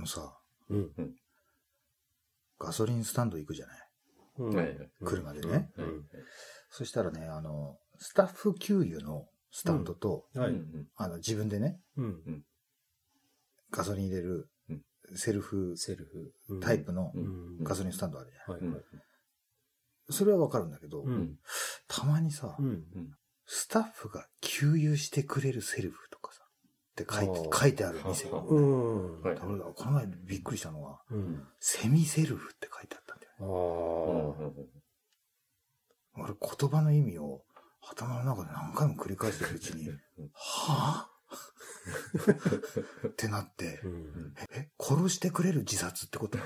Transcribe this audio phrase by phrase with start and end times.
[0.00, 0.36] のさ、
[0.68, 0.90] うん。
[2.58, 3.76] ガソリンスタンド行くじゃない？
[4.38, 4.90] うん。
[5.04, 5.70] 車でね。
[5.76, 5.90] はい
[6.72, 10.52] そしたらね、あの、スタッフ給油のスタンドと、はい。
[10.52, 12.44] うんあの、自分でね、うん。
[13.72, 14.82] ガソリン入れるうん
[15.16, 16.32] セルフセルフ。
[16.54, 17.64] うんタイプのうん。
[17.64, 18.54] ガソリンスタンドあるじゃん。
[18.54, 18.60] はい。
[18.62, 18.82] うんはい。
[20.10, 21.38] それはわかるんだけど、うん。
[21.88, 22.84] たまにさ、うん。
[23.46, 26.09] スタッフが給油してくれるセルフ
[26.90, 29.22] って書いて書いてある店 うん。
[29.22, 31.46] はい俺この前びっくりしたのは、うん。
[31.60, 33.38] セミセルフって書いてあったんだよね。
[36.16, 36.22] ああ。
[36.22, 37.44] 俺言葉の意味を
[37.82, 39.88] 頭の中で何回も繰り返してるうちに、
[40.34, 41.10] はぁ？
[43.08, 44.34] ってなってう、ん。
[44.52, 46.36] え、殺してくれる自殺ってこと？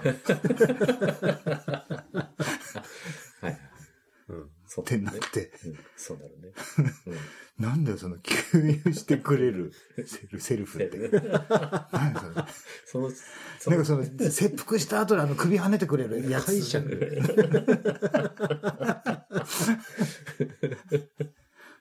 [4.82, 6.52] ってなって、うんそうなるね。
[7.58, 8.34] なんだよその給
[8.82, 9.72] 油してくれる
[10.06, 10.98] セルセルフって。
[10.98, 12.14] なん
[12.84, 13.14] それ
[13.60, 16.46] その、なんかその、切腹した後にあの首跳ねてくれるやつ。
[16.46, 17.22] 解釈。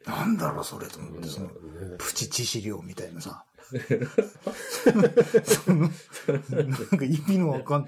[0.05, 1.53] なんだろうそれと思って、その、ね
[1.97, 3.45] プチ致死量みたいなさ。
[5.43, 5.91] その、なん
[6.73, 7.87] か意味のわかん、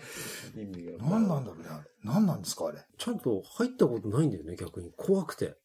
[0.56, 0.98] 意味が。
[0.98, 1.66] 何なんだろうね。
[2.06, 2.86] 何なんですかあれ？
[2.98, 4.92] ちゃんと入ったことないんだよね、逆に。
[4.96, 5.58] 怖くて。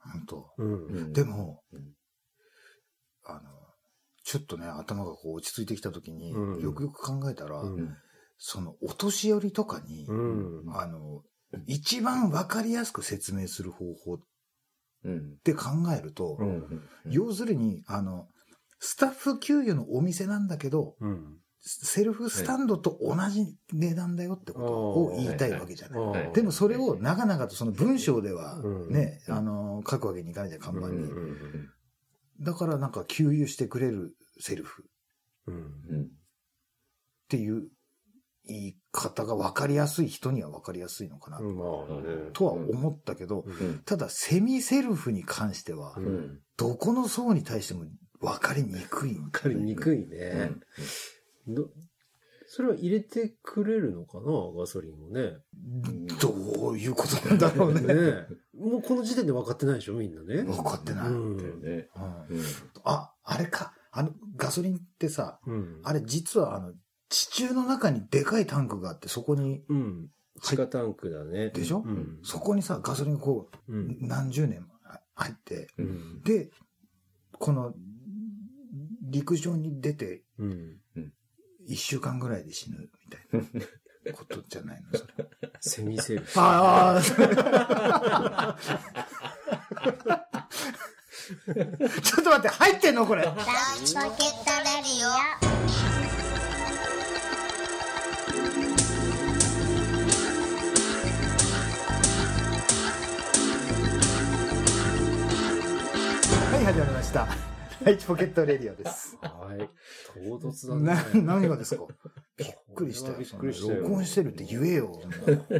[0.00, 0.86] 本当うん。
[0.86, 1.94] うんで、もうん、
[3.24, 3.40] あの、
[4.24, 7.96] ちょっとね、頭がこう落ち着いてきた時に、うんよくよく考えたら、うん。
[8.36, 10.76] その、お年寄りとかに、うん。
[10.76, 11.22] あの、
[11.66, 14.18] 一番わかりやすく説明する方法っ
[15.04, 15.36] うん。
[15.44, 16.82] て考えると、うん。
[17.06, 18.26] 要するに、あの、
[18.80, 21.38] スタッフ給油のお店なんだけど、うん。
[21.66, 26.00] セルフスタンドと同じ値段だよってことを言いたいわけじゃない。
[26.00, 26.32] はい。
[26.34, 28.92] でもそれを長々とその文章ではうん。
[28.92, 30.96] ね、あの、書くわけにいかないじゃん、看板に。
[30.96, 31.70] うん
[32.40, 34.84] だからなんか給油してくれるセルフ。
[36.02, 36.08] っ。
[37.28, 37.68] ていう
[38.44, 41.38] 言い方が分かりやすい人には分かりやすいのかな。
[42.32, 43.82] とは思ったけど、うん。
[43.84, 45.96] ただセミセルフに関しては。
[46.56, 47.84] どこの層に対しても
[48.20, 49.24] 分かりにくいんだよね。
[49.24, 50.50] わかりにくいね。
[51.48, 51.68] ど
[52.46, 54.24] それは入れてくれるのかな？
[54.56, 55.38] ガソリンをね。
[56.20, 57.94] どういうことなんだろうねね。
[58.58, 60.42] もうこの時点で分かってないでしょみんなね。
[60.42, 61.08] 分かってない。
[61.08, 61.88] ううんね。
[62.30, 62.42] うん。
[62.84, 63.72] あ、あれか。
[63.90, 65.80] あの、ガソリンってさ、うん。
[65.84, 66.74] あれ実はあの、
[67.08, 70.08] 地中の中にでかいタンクがあって、そこに、うん。
[70.42, 71.48] 地下タンクだね。
[71.50, 71.82] でしょ？
[71.84, 72.18] うん。
[72.22, 73.96] そこにさ、ガソリンがこう、うん。
[74.00, 74.68] 何十年も
[75.14, 76.22] 入って、うん。
[76.22, 76.50] で、
[77.32, 77.72] この、
[79.02, 80.76] 陸上に出て、うん。
[81.66, 83.20] 一週間ぐらいで死ぬみたい
[84.04, 85.12] なことじゃないのそれ。
[85.60, 86.40] セミセルフ。
[86.40, 93.24] ああ、 ちょっと待って、入ってんのこれ。
[93.24, 93.34] ライ
[93.84, 95.10] チポケットレディオ
[106.54, 107.53] はい、始まりました。
[107.82, 109.16] ライチポケットレディオです。
[109.20, 109.68] はい。
[110.38, 111.84] 唐突だなね。、何がですか？
[112.36, 113.18] びっくりしたよ。
[113.18, 113.80] びっくりしたよ。
[113.82, 115.00] 録音してるって言えよ。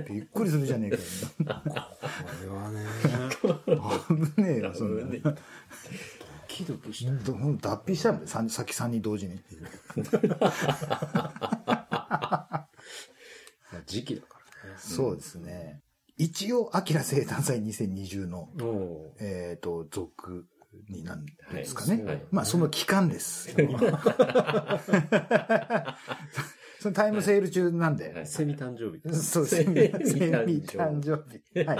[0.08, 0.96] びっくりするじゃねえ
[1.44, 1.72] かこ
[2.42, 3.60] れはね、よ。
[4.36, 5.04] 危ねえよ、そんな。
[5.06, 5.34] ねド
[6.48, 7.12] キドキした。
[7.32, 9.40] ど脱皮したもんね、ささっき3人同時に。
[13.86, 14.76] 時期だからね。
[14.78, 15.82] そうですね。
[16.16, 18.48] 一応、アキラ生誕祭2020の、
[19.18, 20.46] えっ、と、続
[20.88, 22.04] になんですかはいね。
[22.04, 23.54] はいまあ、その期間です。
[26.80, 28.12] そのタイムセール中なんで。
[28.12, 29.00] はいセミ誕生日。
[29.16, 29.92] そうですセミね。
[30.04, 31.24] セ誕生ミ誕生
[31.54, 31.64] 日。
[31.64, 31.78] はい。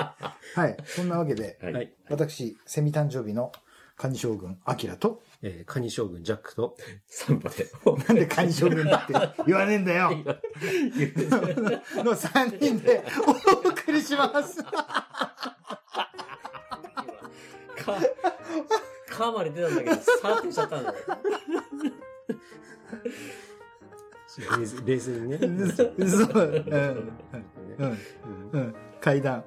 [0.58, 0.76] はい。
[0.84, 1.72] そんなわけで、はい。
[1.72, 1.92] はい。
[2.08, 3.52] 私、セミ誕生日の
[3.96, 6.76] カニ将軍、アキラと、えー、カニ将軍ジャックと、
[7.06, 7.70] サンバで。
[8.08, 9.12] なんでカニ将軍だって
[9.46, 10.10] 言わねえんだよ。
[10.96, 11.36] 言ってた
[12.02, 14.64] の3人でお送りします。
[17.84, 17.98] か、
[19.16, 20.96] かまで出たんだけど、さーってしちゃったんだよ。
[24.58, 25.38] 冷静冷静にね。
[25.38, 25.94] そう。
[25.96, 27.12] うん。
[27.78, 27.98] うん。
[28.52, 28.74] うん。
[29.00, 29.44] 階段。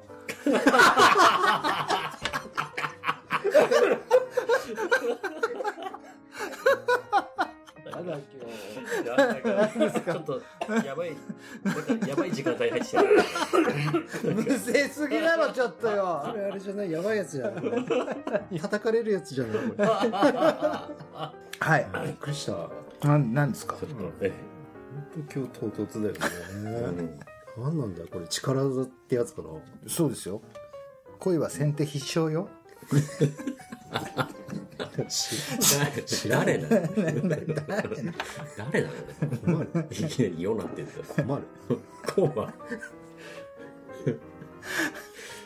[7.97, 10.41] やだちょっと、
[10.85, 11.15] やばい、
[11.63, 14.35] なんかやばい時間帯入ってきてる。
[14.35, 16.33] むせすぎだろ、ちょっとこよ。
[16.35, 17.61] れあれじゃないやばいやつじゃな
[18.51, 19.85] い叩かれるやつじゃないこれ。
[21.59, 21.87] はい。
[22.05, 22.53] びっくりした。
[22.53, 22.69] 本
[23.03, 23.75] なん、なんですか？
[23.77, 24.31] ちょっと、え、
[25.29, 26.15] 当今日唐突だよ
[26.53, 27.01] うね。
[27.03, 27.19] ん。
[27.57, 29.49] 何なんだよこれ力技ってやつかな。
[29.87, 30.41] そうですよ。
[31.19, 32.49] 恋は先手必勝よ。
[36.29, 36.89] 誰だよ
[37.27, 37.61] 誰だ
[38.57, 38.87] 誰だよ。
[39.45, 39.87] 困る。
[39.91, 41.43] いきなりよなって言った困る。
[42.05, 42.53] コーマ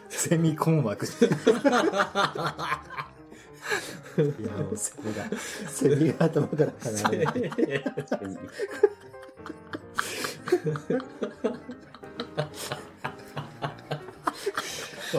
[0.09, 1.05] セミ困惑。
[1.05, 1.29] してい
[4.45, 5.25] や、もうセミが、
[5.69, 7.51] セミが頭から離れない。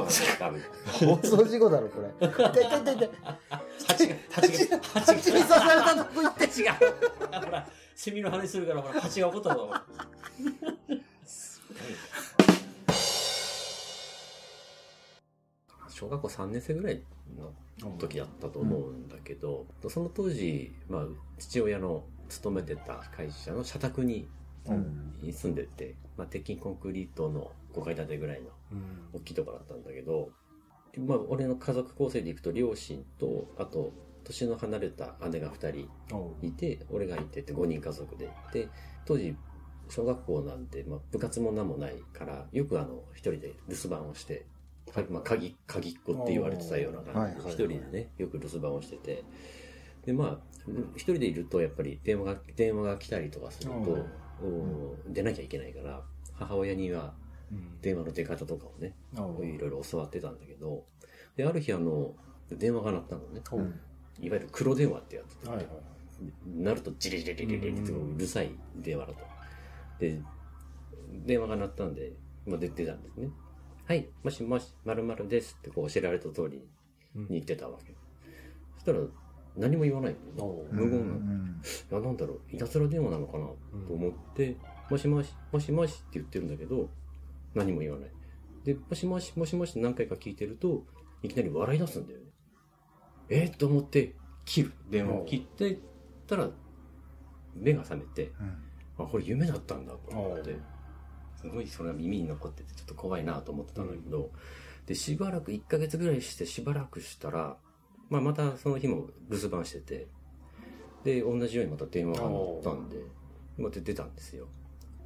[0.00, 2.28] 放送事故だろ、これ。
[2.28, 3.10] 痛い痛い痛い痛い。
[3.86, 6.72] 蜂が、蜂が、蜂蜂に刺されたとこ行って違う。
[7.44, 9.70] ほら、セミの話するから、ほら、蜂が怒ったぞ。
[15.88, 17.02] 小学校3年生ぐらい
[17.36, 17.52] の
[17.98, 21.06] 時だったと思うんだけど、その当時、まあ、
[21.38, 24.26] 父親の勤めてた会社の社宅に
[24.66, 25.32] うん。
[25.32, 28.50] 住んでて、まあ、鉄筋コンクリートの5階建てぐらいの
[29.12, 30.30] 大きいところだったんだけど、
[30.98, 33.92] まあ、俺の家族構成でいくと両親とあと
[34.24, 35.88] 年の離れた姉が2
[36.40, 38.68] 人いて俺がいてって5人家族でで
[39.04, 39.36] 当時
[39.88, 44.46] 小学校なんで、まあ、部活も何もないからよくあの一人で留守番をして、
[44.94, 49.24] かまあ、鍵鍵っ子って言われてたような感じで一人でねよく留守番をしてて。
[50.04, 50.38] でまあ
[50.96, 54.06] 一人でいるとやっぱり電話が電話が来たりとかすると
[54.44, 56.02] お出なきゃいけないから
[56.34, 57.14] 母親には
[57.80, 60.84] 電話の出方とかをねいろいろ教わってたんだけど、
[61.36, 62.14] で、ある日あの、
[62.50, 63.40] 電話が鳴ったのね。
[64.20, 65.66] いわゆる黒電話ってやつで、はいはい。
[66.46, 69.18] 鳴るとジリジリリリってうるさい電話だと。
[69.98, 70.20] で、
[71.24, 72.12] 電話が鳴ったんで、
[72.46, 73.28] まあ、出てたんですね。
[73.84, 76.62] はい、もしもし、まるですってこう教えられた通り
[77.14, 77.94] に言ってたわけ。
[78.74, 78.98] そしたら、
[79.56, 80.64] 何も言わないのね。
[80.70, 81.20] 無言なの。
[81.20, 81.22] い
[81.90, 83.56] や、なんだろう、いたずら電話なのかなと
[83.92, 84.56] 思って、
[84.90, 86.88] もしもし、もしもしって言ってるんだけど、
[87.54, 88.10] 何も言わない。
[88.64, 90.84] で、もしもし、もしもし何回か聞いてると、
[91.22, 92.26] いきなり笑い出すんだよね。
[93.28, 94.14] えー、と思って、
[94.44, 94.72] 切る。
[94.90, 95.78] 電話を切って
[96.26, 96.50] たら、
[97.54, 98.32] 目が覚めて、
[98.98, 100.56] あ、これ夢だったんだと思って、
[101.36, 104.30] すごいそれが耳に残ってて、ちょっと怖いなと思ってたんだけど、
[104.86, 107.56] で、しばらく、1ヶ月ぐらいして、しばらくしたら、
[108.08, 110.08] まあ、またその日も留守番してて、
[111.04, 112.96] で、同じようにまた電話が鳴ったんで、
[113.58, 114.46] また出たんですよ。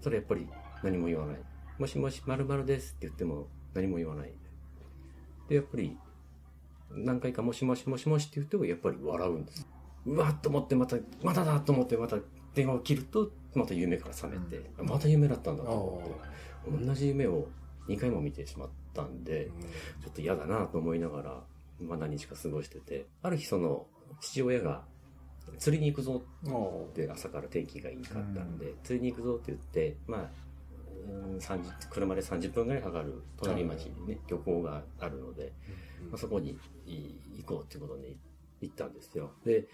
[0.01, 0.49] それやっぱり
[0.83, 1.37] 何も言わない。
[1.79, 4.33] もしもし、まるですって言っても何も言わない。
[5.49, 5.97] で、やっぱり、
[6.91, 9.67] 何回かもしもしもしもしって言ってもやっぱり笑うんです。
[10.07, 12.17] うわっと思ってまた、まただと思ってまた
[12.55, 16.03] 電話を切ると、また夢から覚めて、また夢だったんだと思
[16.67, 17.49] って、同じ夢を
[17.89, 19.51] 2回も見てしまったんで、
[20.03, 21.43] ちょっと嫌だなと思いながら、
[21.81, 23.87] まあ何日か過ごしてて、ある日その、
[24.21, 24.85] 父親が
[25.59, 26.23] 釣りに行くぞ
[26.89, 30.46] って朝から天気がいいかったんで、釣りに行くぞって言って、まあ、うん
[31.41, 35.53] 30車で30分ぐらいかかる隣町にね、漁港があるので、
[36.11, 38.17] まあ、そこにい行こうっていうことに
[38.61, 39.33] 行ったんですよ。
[39.45, 39.67] で、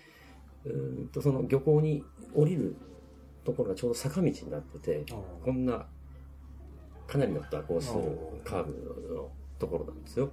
[0.64, 2.04] うーんとその漁港に
[2.34, 2.76] 降りる
[3.44, 5.04] ところがちょうど坂道になってて、
[5.44, 5.86] こんな
[7.06, 10.30] かなりの蛇行するカーブのところなんですよ。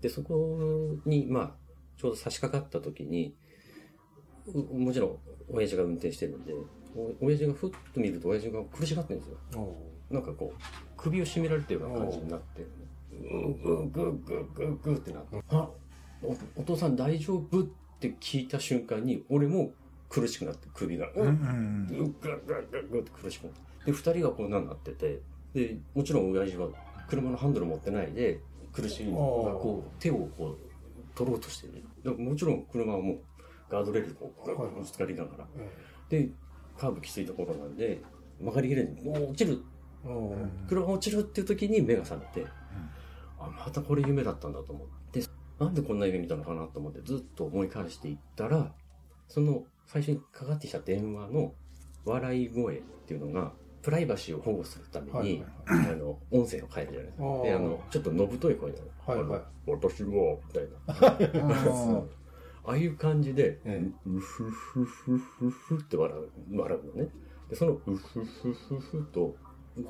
[0.00, 1.54] で、そこに、まあ、
[1.96, 3.34] ちょうど差し掛かった時に、
[4.46, 5.18] うもちろん、
[5.50, 6.52] 親父が運転してるんで、
[6.94, 9.38] お親父がふっと見ると親父が苦しがってるんですよ。
[10.10, 10.62] なんかこう、
[10.96, 12.66] 首を絞められてるような感じになって、
[13.10, 15.68] グーグーグーグーグーってなって、あ
[16.22, 17.66] おお父さん大丈夫っ
[18.00, 19.72] て聞いた瞬間に、俺も
[20.08, 23.60] 苦しくなって、首が、うん、グーグーグーグーグーって苦しくなって。
[23.86, 25.20] で、二人がこんなんなってて、
[25.54, 26.68] で、もちろん親父は
[27.08, 28.40] 車のハンドル持ってないで、
[28.72, 30.58] 苦しいのがこう、手をこう、
[31.14, 31.84] 取ろうとしてる。
[32.02, 33.18] でももちろん車はもう、
[33.70, 35.46] ガードレールにこう、ぶつかりながら。
[36.08, 36.28] で、
[36.76, 38.00] カーブきついところなんで、
[38.40, 39.62] 曲がりきれずに、もう落ちる
[40.68, 42.46] 車が落ちるっていう時に目が覚めて、
[43.38, 45.22] あ、またこれ夢だったんだと思って、
[45.58, 48.72] なんでこんな夢見たのかなと思ってずっと思い返していったら、
[49.28, 51.54] その最初にかかってきた電話の
[52.04, 57.42] 笑い声っていうのが、プライバシーを保護するために、あの、音声を変えるじゃないですか。
[57.42, 58.84] で、あの、ちょっとのぶとい声なの。
[59.06, 62.04] はいはい私は、みたいな。
[62.66, 67.10] ああいう感じで、えうふふふふふって笑う、笑うのね。
[67.50, 69.36] で、そのうふふふふと、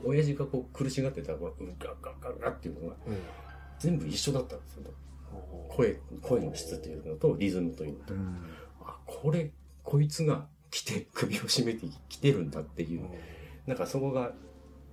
[0.04, 2.96] 親父がこう苦しがってた、このうガガガガっていうのが、
[3.78, 4.82] 全部一緒だったんですよ。
[5.68, 8.14] 声、声の質というのと、リズムというのと。
[8.82, 9.50] あ、これ、
[9.82, 13.04] こいつが来て、首を絞めてきてるんだっていう、
[13.66, 14.32] なんかそこが、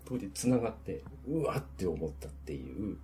[0.05, 2.98] 当時繋がって、うわって思ったっていう、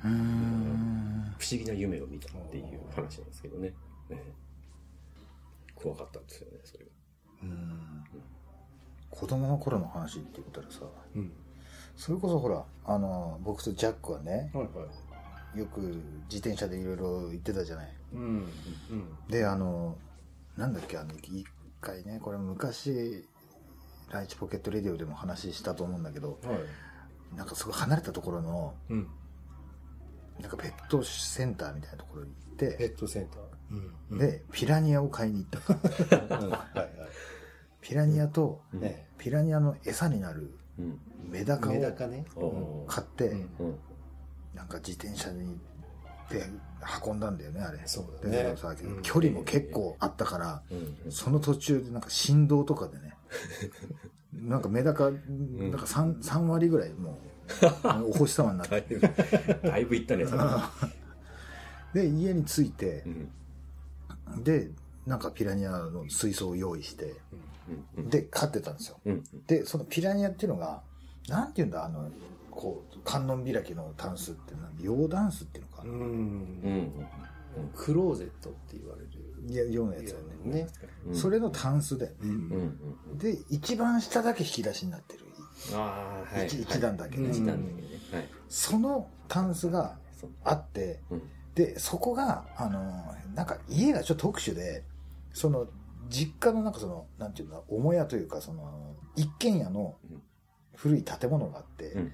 [0.00, 3.74] 不思議な夢を見たっていう話なんですけどね。
[4.08, 4.22] ね。
[5.74, 6.90] 怖かったんですよね、それが。
[9.18, 10.80] 子供の頃の話っていうことでさ、
[11.16, 11.32] うん。
[11.96, 14.86] それこそほら、あの、僕とジャックはね、はいは
[15.56, 15.58] い。
[15.58, 15.80] よく
[16.30, 17.92] 自転車でいろいろ行ってたじゃない。
[18.14, 18.20] うん。
[18.20, 18.48] うん。
[19.28, 19.96] で、あの、
[20.56, 21.44] なんだっけ、あの、一
[21.80, 23.26] 回ね、これ昔、
[24.10, 27.36] ライチポケットレディオでも話したと思うんだけど、はい。
[27.36, 29.08] なんかすごい離れたところの、うん。
[30.40, 33.40] なんかペットセンターみたいなところに行って、ペットセンター。
[34.10, 34.18] うん。
[34.18, 36.36] で、ピラニアを買いに行った。
[36.36, 36.90] うん、はいはい。
[37.80, 38.62] ピラニアと、
[39.18, 41.00] ピラニアの餌になるうん。
[41.30, 42.24] メダカをメダカね。
[42.36, 43.46] おー買って。
[44.54, 45.58] なんか自転車に
[46.30, 46.44] で
[47.04, 47.80] 運んだんだよね、あれ。
[47.86, 48.56] そうだね
[49.02, 51.12] 距離も結構あったから、うん。
[51.12, 53.14] その途中でなんか振動とかでね、
[54.32, 57.14] なんかメダカ、なんか 3, 3割ぐらいもう、
[57.84, 58.82] あ のお星様になって。
[58.94, 59.00] ぶ、
[59.62, 60.42] だいぶいったね、それ。
[62.02, 64.44] で、家に着いてう、ん。
[64.44, 64.70] で、
[65.06, 67.40] なんかピラニアの水槽を用意して、うん。
[68.08, 69.00] で、飼ってたんですよ。
[69.04, 69.24] うん。
[69.46, 70.82] で、そのピラニアっていうのが、
[71.28, 72.10] なんて言うんだ、あの、
[72.50, 75.86] こう、観音開きのタンスっていうのは、洋ダンスっていうのかう。
[75.86, 75.92] な。
[75.92, 77.06] うんん。
[77.74, 79.08] クローゼットって言われる。
[79.46, 80.54] いや、ようなやつだよね。
[80.62, 80.68] ね。
[81.06, 81.14] うん。
[81.14, 82.70] それのタンスだよね。
[83.16, 85.24] で、一番下だけ引き出しになってる。
[85.74, 86.46] ああ、はい。
[86.46, 87.88] 一一段だけね一段だけね。
[88.12, 88.28] はい。
[88.48, 89.98] そのタンスが。
[90.44, 91.22] あって、うん。
[91.54, 94.84] で、そこが、あの、なんか家がちょっと特殊で、
[95.32, 95.66] その、
[96.08, 100.22] 実家のなんかその、なんていうんだ、母屋というか、その、一軒家のうん
[100.76, 102.12] 古い建物があって、うん。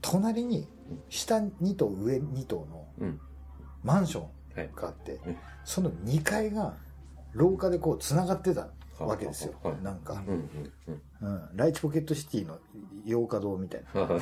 [0.00, 0.66] 隣に、
[1.10, 3.20] 下2棟、上2棟のうん。
[3.82, 4.20] マンショ
[4.56, 4.74] はいン。
[4.74, 6.74] があってうん、その2階が
[7.32, 8.68] 廊下でこう繋がってた
[8.98, 9.82] わけですよはいはい。
[9.82, 10.50] なんか、うん。
[10.88, 11.02] うん。
[11.20, 12.58] うん、ライチポケットシティの
[13.04, 14.00] 洋華堂みたいな。
[14.00, 14.08] うん。
[14.08, 14.20] はい。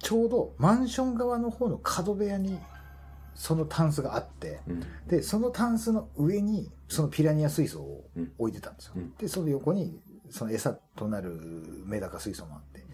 [0.00, 2.58] ちょうどマンション側の方の角部屋に
[3.38, 4.82] そのタンスがあって、うん。
[5.06, 8.94] で、そのタンスの上にそのピラニア水槽をうん置いてたんですよ。
[8.96, 11.40] うんで、その横にその餌となる
[11.86, 12.84] メダカ水槽もあって。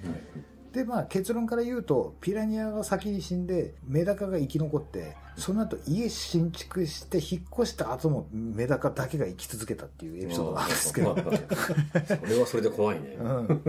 [0.75, 11.17] で、まあ結論から言うと、ピラニアが先に死んで、メダカが生き残って、その後家新築して引っ越した後もメダカだけが生き続けたっていうエピソードがあるんですけど。
[11.17, 13.17] それはそれで怖いね。
[13.21, 13.63] うん、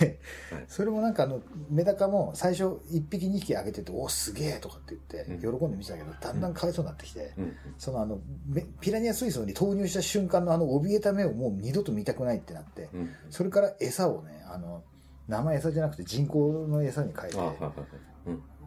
[0.00, 0.20] で、
[0.68, 1.40] それもなんかあの、
[1.70, 7.56] メダカも最初1匹2匹あげてて、おすげえとかって言って、喜んで見てたけど、だんだんかわいそうになってきて、うん。
[7.78, 13.10] そのあの、めピラニア水槽に投入した瞬間のあの怯えた目をもう二度と見たくないってなって、うん。
[13.30, 14.82] それから餌をね、あの、
[15.32, 17.38] 生餌じゃなくて人工の餌に変えて。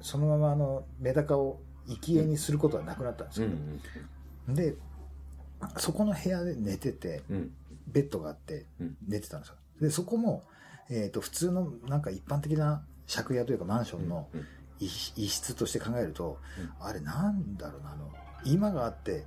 [0.02, 3.52] そのままあの、メダカを生き餌にすることはなくなったんですうよ。
[4.52, 4.54] ん。
[4.54, 4.76] で、
[5.78, 7.52] そこの部屋で寝てて、うん。
[7.88, 9.56] ベッドがあってうん寝てたんですよ。
[9.80, 10.44] で、そこも、
[10.90, 14.46] えっ、と、普通のなんか一般的な借家というかマンションのうん
[14.78, 18.12] 一一室として考えると、うんあれなんだろうな、あの、
[18.44, 19.26] 今があって、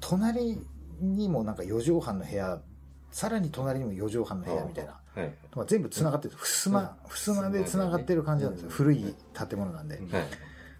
[0.00, 0.60] 隣
[1.00, 2.60] にもなんか4畳半の部屋、
[3.10, 5.00] さらに隣にも4畳半の部屋みたいな。
[5.14, 5.34] はい。
[5.54, 6.34] まあ全部繋がってる。
[6.36, 8.68] ふすま、ふすまで繋がってる感じなんですよ。
[8.68, 10.00] うん古い建物なんで。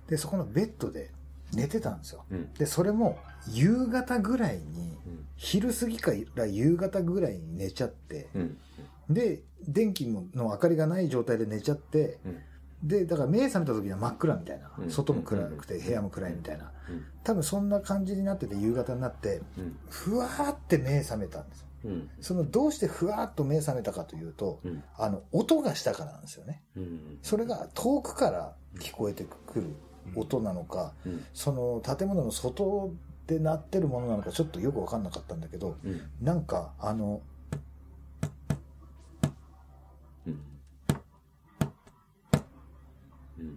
[0.09, 1.11] で、そこのベッドで
[1.53, 2.25] 寝てたんですよ。
[2.31, 2.53] うん。
[2.55, 3.19] で、それも
[3.49, 5.27] 夕方ぐらいに、うん。
[5.37, 8.59] 昼過ぎから夕方ぐらいに寝ちゃって、うん。
[9.09, 12.89] で、電気もの明かりがない状態で寝ちゃって、うん。
[12.89, 14.71] で、だから目覚めた時には真っ暗みたいな。
[14.79, 16.71] うん外も暗くて部屋も暗いみたいな。
[16.89, 17.05] うん。
[17.25, 19.77] 多分そんな感じになってて夕方になって、うん。
[19.89, 21.68] ふわーって目覚めたんですよ。
[21.85, 22.11] うん。
[22.21, 24.83] そのどうしてふわーっと目覚めたかというと、うん。
[24.97, 26.63] あの、音がしたからなんですよね。
[26.77, 27.19] うん。
[27.23, 29.77] それが遠くから聞こえてくる
[30.17, 31.25] 音なのか、うん。
[31.33, 32.93] その建物の外
[33.27, 36.01] で鳴ってるものなのかちょっとよくわかんなかったんだけど、うん。
[36.21, 37.23] なんかあの。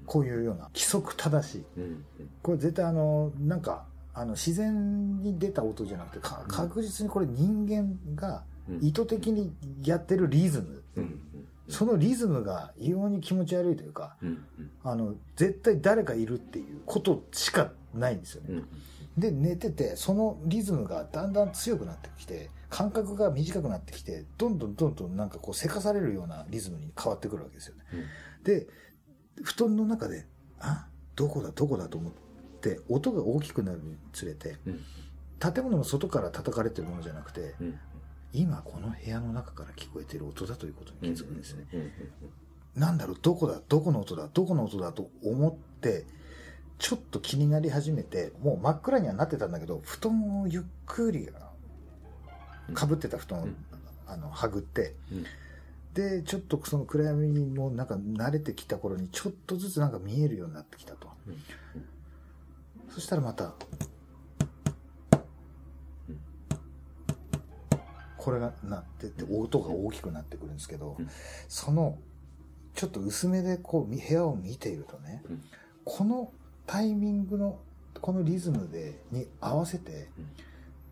[0.06, 1.66] こういうような規則正しい。
[1.78, 2.06] うん。
[2.44, 3.86] これ絶対あの、なんか、
[4.22, 9.52] あの、自然に出た音じゃなくて、か確実にこれ人間がうん意図的に
[9.84, 10.84] やってるリズム。
[10.98, 11.20] うん。
[11.68, 14.46] そのリズムが異様に気持ち悪いというか、うん。
[14.84, 18.48] あの、絶対誰かいるっていうことしかないんですよね。
[18.50, 18.68] うん。
[19.18, 27.82] で、寝てて、そのリズムがだんだん強くなってきて、間隔が短くなってきて、どんどんどんどんなんかこう、せかされるようなリズムに変わってくるわけですよね。
[28.44, 28.68] で、
[29.42, 30.28] 布団の中で、
[30.60, 32.22] あどこだ、どこだと思って、
[32.90, 34.80] 音が大きくなるにつれて、うん。
[35.40, 37.80] 建物の外から叩かれてるものじゃなくて、うん。
[38.34, 41.66] 今この部屋の中から聞こえてる音だということに気づくんですね。
[41.74, 42.82] うん。
[42.82, 46.06] なんだろう、どこだ、どこの音だ、どこの音だと思って、
[46.78, 51.30] ちょっと気になり始めて、もう真っ暗にはなってたんだけど、布団をゆっくり、
[52.74, 53.56] かぶってた布団を、うん
[54.08, 55.26] あの、はぐって、うん。
[55.94, 61.10] で、ちょっとその暗闇にもなんか慣れてきた頃に、ちょっとずつなんか見えるようになってきたと。
[62.92, 63.54] うんそしたらまた、
[68.18, 71.10] これがなってって、音が大きくなってくるんですけどうん、
[71.48, 71.98] その、
[72.76, 75.44] ちょっと薄めでこうみ部屋を見ているとね、うん。
[75.84, 76.32] この
[76.68, 77.60] タイミングの
[78.00, 80.30] このリズムでに合わせて、うん。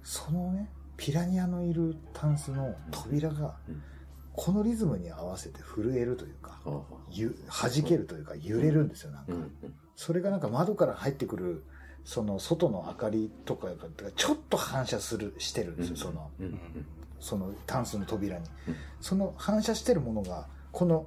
[0.03, 3.81] そのねピラニアのいるタンスの扉が、うん。
[4.33, 6.59] このリズムに合わせて震えるというか、
[7.11, 9.33] 弾けるというか揺れるんですよなんか、
[9.95, 11.63] それがなんか窓から入ってくる
[12.09, 13.75] その外の明かりとかが
[14.15, 16.31] ちょっと反射するしてるんですよ、その
[17.19, 18.75] そのタンスの扉に、うん。
[18.99, 21.05] その反射してるものがこの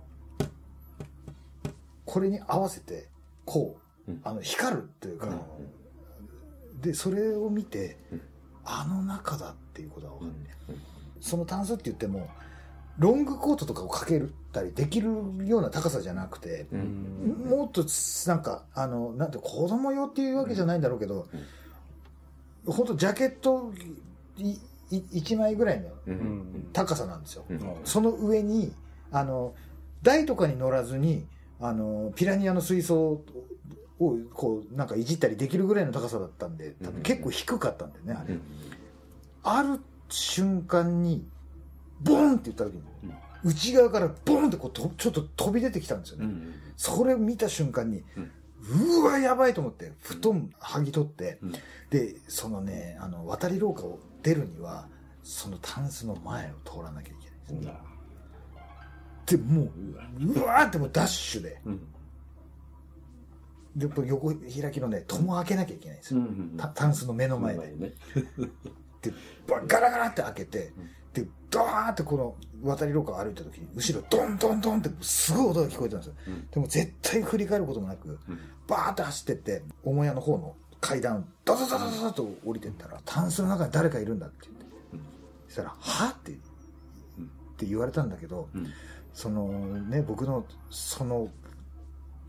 [2.05, 3.09] これに合わせて
[3.45, 4.21] こう、うん。
[4.23, 6.81] あの光るというか、うん。
[6.81, 8.23] でそれを見て、うん。
[8.65, 10.31] あの中だっていうことが分かうん。
[10.31, 10.85] って、
[11.21, 12.29] そのタンスって言っても
[12.99, 14.23] ロングコートとかをかけ
[14.53, 15.09] たりできる
[15.47, 17.47] ような高さじゃなくて、うん。
[17.49, 17.85] もっと
[18.27, 21.27] なんかあのなんて子供用っていうわけじゃないんだろうけど、
[22.67, 23.73] 本当ジャケット
[24.37, 24.59] いい
[24.91, 26.69] 1枚ぐらいのうんうん。
[26.73, 27.61] 高さなんですよ、うん。
[27.85, 28.75] その上に
[29.11, 29.55] あの
[30.03, 31.27] 台とかに乗らずに
[31.61, 33.23] あのピラニアの水槽
[33.99, 38.43] をこうなんかいじったりできるぐらいの高さだったんで多分結構低かったんだよねあれ、うん。
[39.45, 41.25] ある瞬間に
[42.05, 42.83] ボンって言った時に、
[43.45, 48.31] 内側からボンってこうとちょっと飛び出てきたんですよね、うんそれを見た瞬間に、うん。
[49.01, 51.53] うわやばいと思って布団剥ぎ取って、うん。
[51.91, 54.89] でそのねあの渡り廊下を出るには
[55.23, 57.75] そのタンスの前を通らなきゃいけないんですよ
[59.27, 59.71] でもう
[60.41, 61.61] うわーってもうダッシュで。
[61.65, 61.81] うん。
[63.77, 67.93] で横開きのね戸も開けなきゃいけないんですよ、うんたタンスの目の前で、ね。
[69.03, 69.13] で
[69.47, 70.73] バガラガラって開けて、で
[71.53, 76.49] ドーってこの渡り廊下を歩いた時に後ろドンドンドンってすごい音が聞こえたんですよ、うん。
[76.51, 78.19] でも絶対振り返ることもなく、
[78.67, 84.67] バーって走ってって母屋の方の階段ダダダダダダと降りてったらタンスの中に誰かいるんだって言って、
[85.49, 86.35] そしたら「は?」ってっ
[87.59, 88.67] て言われたんだけど、うん。
[89.13, 91.29] そのね僕のその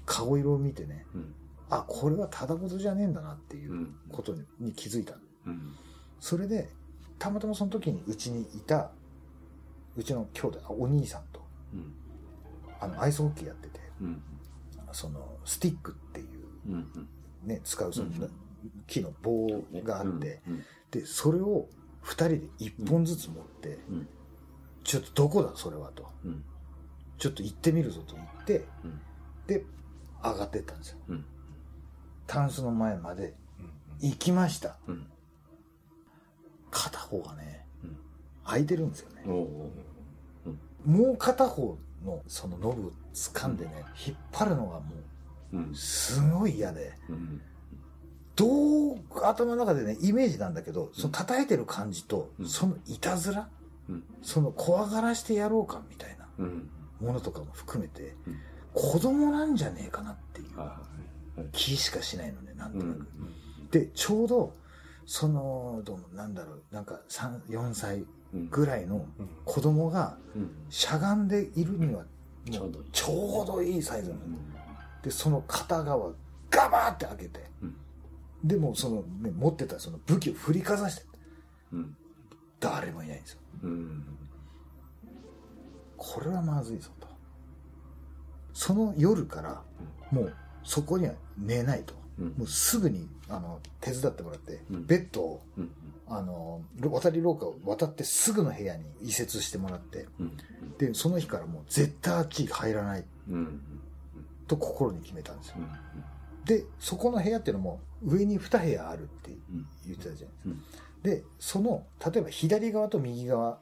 [0.05, 1.33] 顔色を見てねうん。
[1.69, 3.95] あこれはただ事じゃねえんだなっていううん。
[4.11, 5.15] ことにに気づいた。
[5.47, 5.73] うん。
[6.19, 6.69] それで
[7.19, 8.91] たまたまその時にうちにいた
[9.95, 11.41] うちの兄弟あお兄さんと
[11.73, 11.93] うん。
[12.79, 14.21] あのアイスホッケーやっててうん。
[14.91, 16.27] そのスティックっていう
[16.67, 17.09] うん
[17.43, 18.31] ね使うそのうん
[18.87, 19.47] 木の棒
[19.83, 21.67] があって、うんでそれを
[22.03, 24.07] 2人で1本ずつ持って、うん。
[24.83, 26.07] ちょっとどこだそれはと。
[26.23, 26.43] うん。
[27.17, 29.01] ちょっと行ってみるぞと言ってうん。
[29.47, 29.65] で
[30.23, 30.97] 上がってったんですよ。
[31.09, 31.25] うん。
[32.27, 33.33] タンスの前まで
[34.01, 34.77] 行きました。
[34.87, 35.07] うん。
[36.69, 37.97] 片方がねうん。
[38.45, 39.23] 開いてるんですよね
[40.85, 43.71] もう片方のそのノブを掴んでね、
[44.05, 47.41] 引っ張るのがもうすごい嫌でうん。
[48.35, 52.47] どう頭の中でねイメージなんだけどその叩いてる感じと、うん。
[52.47, 53.47] そのいたずら
[53.89, 54.03] うん。
[54.21, 56.69] その怖がらしてやろうかみたいなうん。
[56.99, 58.37] ものとかも含めて、うん。
[58.73, 60.81] 子供なんじゃねえかなっていうあ
[61.51, 63.07] 気しかしないのねなんとなく、うん
[63.71, 64.53] でちょうど
[65.07, 68.07] そのどうなんだろうなんか3 4歳うん
[68.49, 69.05] ぐらいの
[69.45, 70.49] 子供がうん。
[70.69, 72.03] しゃがんでいるには
[72.49, 72.65] ちょ
[73.43, 73.81] うどいい。
[73.81, 74.19] サイズなん
[75.03, 76.11] でその片側
[76.49, 77.75] ガバーって開けて、うん。
[78.43, 81.05] でもその、ね、持ってたその武器を振りかざして。
[81.73, 81.95] うん。
[82.59, 83.39] 誰もいないんですよ。
[83.63, 84.03] うん。
[85.97, 87.07] これはまずいぞと。
[88.53, 89.61] その夜から
[90.11, 92.27] もうそこには寝ないと、うん。
[92.37, 94.85] もうすぐにあの手伝ってもらって、うん。
[94.85, 95.71] ベッドをうん
[96.17, 100.37] あの渡り廊下を渡ってすぐの部屋に移設してもらってうん
[100.77, 103.61] でその日からもう絶対あっち入らないうん
[104.47, 105.55] と心に決めたんですよ。
[105.59, 105.67] うん
[106.45, 109.65] でそこの部屋っていうのも上に2部屋あるってうん。
[109.85, 110.61] 言ってたじゃないですか、うん。
[111.03, 113.59] でその例えば左側と右側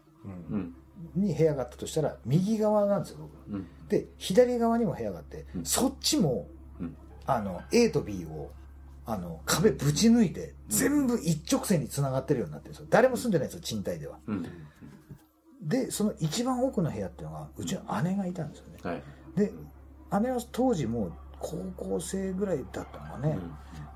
[0.50, 0.74] うん。
[1.16, 3.68] に部屋があったとしたら右側なんですよ僕うん。
[3.88, 5.66] で左側にも部屋があって、うん。
[5.66, 6.48] そっちも、
[6.80, 6.96] うん。
[7.28, 8.50] あの A と B を
[9.12, 12.88] あの壁ぶち抜いて全部一直線につながってるようになってるんですよ。
[12.90, 14.20] 誰も住んでないんですよ賃貸では。
[14.26, 14.46] うん。
[15.62, 18.78] でその一番奥の部屋っていうのがうちの姉がいたんですよね。
[18.84, 19.04] はい。
[19.36, 19.52] で
[20.22, 23.38] 姉は当時もう高校生ぐらいだったのかね、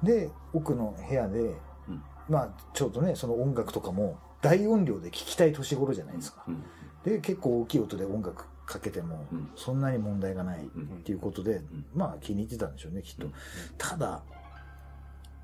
[0.04, 2.04] で奥の部屋で、うん。
[2.28, 6.64] まあちょうどねその音楽とかも大音量で聴きたい年頃じゃないですか、うん。
[7.04, 9.50] で結構大きい音で音楽かけてもうん。
[9.56, 11.86] そんなに問題がないっうんていうことで、ん。
[11.94, 13.34] まあ気に入ってたんでしょうねきっと、うん。
[13.78, 14.24] ただ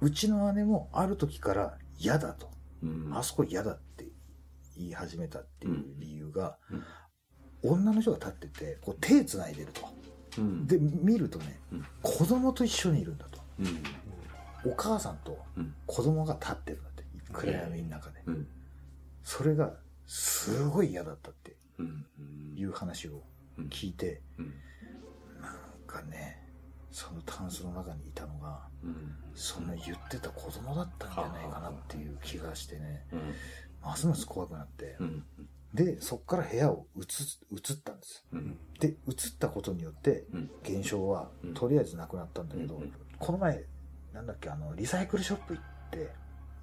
[0.01, 2.49] うちの姉もある時から嫌だと、
[2.83, 3.11] うん。
[3.15, 4.07] あそこ嫌だって
[4.75, 6.83] 言い始めたっていう理由が、うん。
[7.63, 9.87] 女の人が立っててこう手つないでると。
[10.39, 10.67] うん。
[10.67, 11.85] で見るとね、うん。
[12.01, 13.39] 子供と一緒にいるんだと。
[13.59, 14.71] うん。
[14.71, 15.73] お母さんとうん。
[15.85, 17.03] 子供が立ってるんだって。
[17.31, 18.47] 暗闇の中で、うん。
[19.23, 19.73] それが
[20.07, 22.05] すごい嫌だったってうん。
[22.57, 23.21] いう話を
[23.69, 24.53] 聞いて、うん。
[25.41, 26.50] なかね、
[26.91, 29.15] そのタンスの中にいたのが、うん。
[29.33, 33.33] その言ってた子供だったんじゃないかなっていう気がしてね、うん。
[33.81, 35.23] ますます怖くなってう、ん。
[35.73, 37.01] で、そっから部屋を移
[37.51, 38.25] 移ったんです。
[38.33, 38.57] うん。
[38.79, 38.95] で、移っ
[39.39, 40.51] たことによって、うん。
[40.63, 43.63] 現象はうんとりあえずなくなったんだけど、うんこの前、
[44.13, 46.09] なんだっけ、あの、リサイクルショップ行って、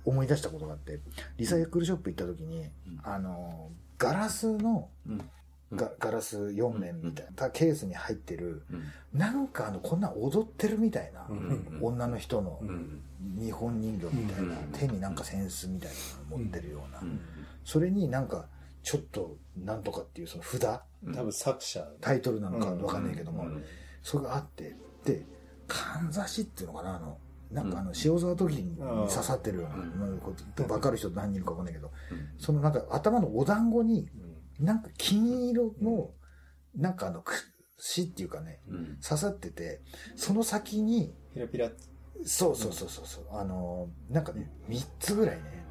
[0.04, 1.00] 思い出したことがあって、
[1.36, 2.70] リサイクルショップ行った時に、うん
[3.04, 5.30] あの、ガラスの、うん。
[5.74, 9.18] ガガラス4面みたいな、ケースに入ってる、うん。
[9.18, 11.78] なんかあの、こんな踊ってるみたいな、うん。
[11.82, 13.02] 女の人のうん。
[13.38, 14.72] 日本人形みたいな、うん。
[14.72, 15.90] 手になんかセンスみたい
[16.30, 17.20] なの持ってるような、うん。
[17.64, 18.46] それになんか、
[18.82, 21.86] ちょっと、なんとかっていうその札、多分作者。
[22.00, 23.64] タイトルなのかわかんないけども、うん。
[24.02, 25.26] それがあって、で、
[25.66, 27.18] かんざしっていうのかな、あの、
[27.52, 29.78] なんかあの、塩沢時に刺さってるような、う
[30.08, 30.12] ん。
[30.12, 30.18] うん。
[30.20, 32.28] ことわかる人何人いるかわかんないけど、うん。
[32.38, 34.27] そのなんか頭のお団子に、うん
[34.60, 36.10] なんか金色の、
[36.74, 37.22] なんかあの、
[37.76, 38.98] 串っていうかね、うん。
[39.00, 39.82] 刺さってて、
[40.16, 41.70] その先に、ピラピラ。
[42.24, 45.64] そうそうそうそうそう、あの、なんかね、3つぐらいね、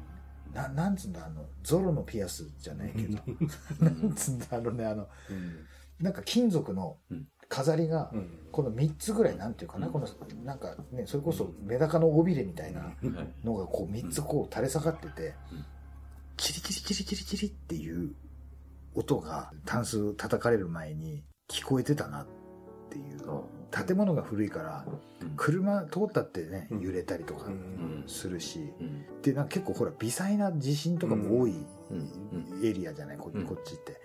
[0.54, 3.18] ななんつうんだ、あの、ゾロのピアスじゃないけど、
[3.84, 5.66] なんつうんだ、あのね、あの、うん。
[6.04, 6.96] なんか金属の
[7.48, 8.48] 飾りが、うん。
[8.50, 9.92] この3つぐらい、なんていうかな、うん。
[9.92, 10.06] この、
[10.44, 13.46] なんかね、それこそメダカの尾びれみたいなはい。
[13.46, 15.64] のがこう3つこう垂れ下がっててうん、
[16.38, 18.14] チリチリチリチリチリっていう
[18.98, 22.26] 音がタンス叩かれる前に聞こえてたなっ
[22.90, 23.18] ていう。
[23.70, 24.86] 建物が古いから、
[25.20, 25.32] うん。
[25.36, 26.80] 車通ったってね、うん。
[26.80, 28.04] 揺れたりとかうん。
[28.06, 29.04] するし、うん。
[29.22, 31.54] で、なんか結構ほら、微細な地震とかも多い
[31.90, 32.64] うん。
[32.64, 34.00] エリアじゃない、こっちって。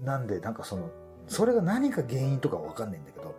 [0.00, 0.90] なんで、なんかその、
[1.26, 3.34] それが何か原因とかわかんないんだけど、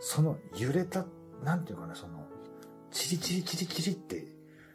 [0.00, 1.06] その揺れた、
[1.42, 2.26] なんていうかな、その、
[2.90, 4.26] チリチリチリチリって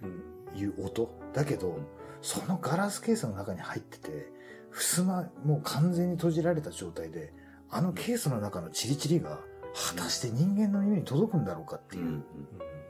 [0.02, 0.60] うん。
[0.60, 1.78] いう音だけど、
[2.22, 4.32] そのガラスケースの中に入ってて、
[4.72, 7.34] 襖もう完全に閉じられた状態で、
[7.70, 9.40] あのケースの中のチリチリが、
[9.74, 12.08] 果たして人間の耳に届くんだろうかってうん。
[12.10, 12.24] いう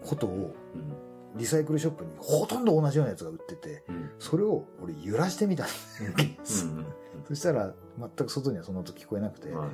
[0.03, 1.37] ことを、うん。
[1.37, 4.09] リサイクルショップにほとんど同じようなやつが売ってて、うん。
[4.19, 5.67] それを俺揺らしてみたん
[5.99, 6.65] だよ、ケース。
[6.65, 6.85] うん。
[7.27, 9.69] そしたら、全く外にはその音聞こえなくて、はい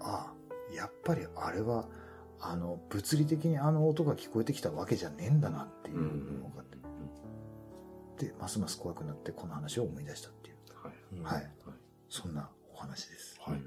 [0.00, 1.88] ああ、やっぱりあれは、
[2.40, 6.64] あの、物理的にあの音が聞こえてきたわけじゃねえんだなっていうのが分かっ
[8.18, 10.55] て、で、ますます怖くなってこの話を思い出したっていう、
[11.22, 11.34] はい。
[11.34, 11.50] はい。
[12.08, 13.38] そんなお話です。
[13.40, 13.60] はい。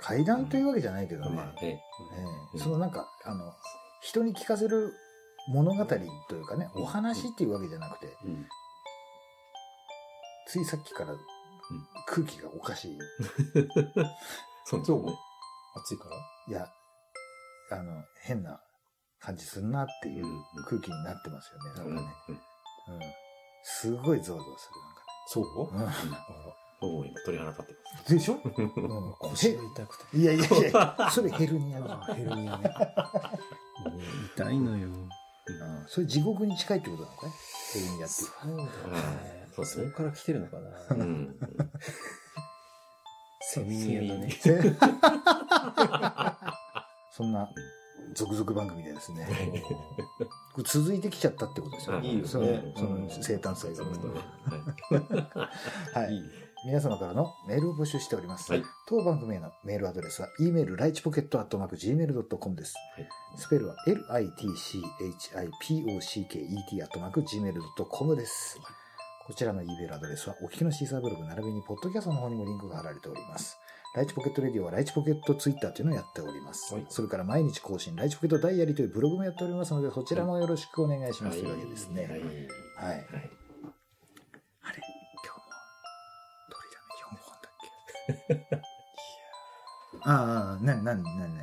[0.00, 1.78] 階段というわけじゃないけどね、まあ、ええ
[2.54, 3.52] えそのなんか、あの、
[4.00, 4.92] 人に聞かせる
[5.48, 5.98] 物語とい
[6.40, 8.46] うかね、お話っていうわけじゃなくて、うん。
[10.46, 11.14] ついさっきから
[12.06, 12.98] 空気がおかしい。
[14.64, 15.06] そうそう
[15.80, 16.16] 暑いから？
[16.48, 16.72] いや、
[17.72, 18.62] あの、変な
[19.20, 20.24] 感じするなっていう
[20.68, 21.92] 空気になってますよね。
[21.92, 22.16] なんかね。
[22.28, 23.00] うん。
[23.62, 24.70] すごいゾワゾワす
[25.28, 25.78] そうる。
[25.78, 26.10] なんかあね。
[26.80, 27.06] もう？
[27.06, 27.72] 今鳥肌立って
[28.12, 28.18] うん。
[28.18, 28.34] でしょ？
[28.36, 28.60] ます。
[28.60, 28.70] うん。
[29.18, 30.16] 腰が痛くて。
[30.16, 32.00] いやいやいや、 それヘルニアだ。
[32.14, 32.70] ヘルニアね。
[33.84, 34.00] もう
[34.36, 34.88] 痛いのよ。
[34.88, 35.08] うん。
[35.86, 37.30] それ地獄に近いってことなのかい？
[37.74, 38.14] ヘルニアって。
[38.14, 39.48] そうだね。
[39.54, 40.70] そうそこから来てるのかな。
[40.90, 41.36] うん。
[43.50, 44.30] セミニアだね。
[47.10, 47.48] そんな、
[48.14, 49.26] 続々番組でですね。
[50.64, 53.84] 続いてきちゃったってことですよいいよねその生誕祭が。
[55.94, 56.48] はいい。
[56.66, 58.50] 皆様からのメールを募集しております。
[58.50, 62.74] はい当番組へのメールアドレスは、e メール、ライチポケットアットマーク gmail.com です。
[62.96, 64.02] はいスペルは、litchipocket
[66.82, 68.58] アットマーク gmail.com です。
[69.26, 73.58] こちらの e メールアドレスは、お聞きのシーサーブログ並びに、ポッドキャストの方にもリンクが貼られております。
[73.98, 76.72] ライチポケットレディオはライチポケットツイッターというのをやっております。
[76.72, 82.02] はいそれから毎日更新、ライチポケットダイアリーというブログもやっておりますので、そちらもよろしくお願いしますというわけですね。
[82.02, 82.10] はい。
[82.12, 82.20] はい。
[82.20, 83.06] はい。
[84.62, 84.80] あれ？
[85.24, 85.50] 今日も、
[86.48, 88.62] 録りだめ4本だっけ？
[90.08, 91.34] ああ、なになになになに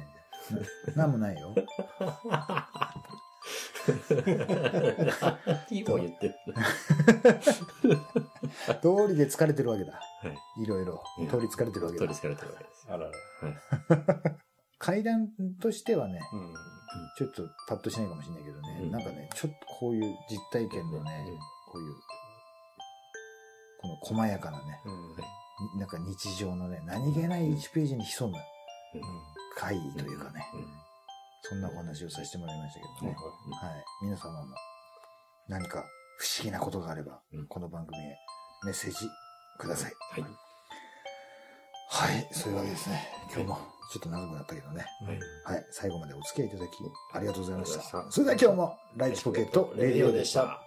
[0.96, 1.54] なんもないよ。
[5.70, 6.36] いい方言ってる。
[8.82, 9.94] 通りで疲れてるわけだ。
[9.94, 10.00] は
[10.58, 10.64] い。
[10.64, 11.28] いろいろうん。
[11.28, 12.16] 通り疲れてるわけだ取り。
[12.16, 12.88] つかれてるわけです。
[12.90, 13.12] あらら。
[14.78, 15.30] 階段
[15.62, 16.54] としてはね、うん。
[17.18, 21.40] ちょっとパッとしないかもしれないけどね、うんなんかね、ちょっとこういう実体験のね、うん
[21.72, 21.94] こういう、
[23.82, 24.80] この細やかなね、
[25.78, 28.38] なんか日常のね、何気ない1ページに潜む
[29.58, 30.85] 怪異というかね、うん
[31.44, 33.16] そんなお話をさせてもらいましたけどね。
[33.62, 33.86] はい。
[34.04, 34.56] 皆様も
[35.48, 35.84] 何か
[36.18, 38.18] 不思議なことがあれば、うんこの番組へ
[38.66, 39.08] メッセージ
[39.60, 39.94] ください。
[40.12, 40.24] はい。
[41.90, 42.28] はい。
[42.32, 43.08] そういうわけですね。
[43.32, 43.58] 今日も
[43.92, 44.86] ちょっと長くなったけどね。
[45.06, 45.14] は
[45.54, 45.56] い。
[45.56, 45.66] はい。
[45.72, 46.72] 最後までお付き合いいただき、
[47.14, 47.66] ありがとうございま。
[47.66, 50.65] したそれでは今日も、ライチポケットレディオでした。。